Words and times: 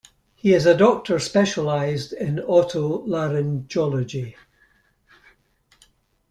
He 0.33 0.55
is 0.55 0.65
a 0.65 0.75
doctor 0.75 1.19
specialized 1.19 2.11
in 2.11 2.37
otolaryngology. 2.37 4.33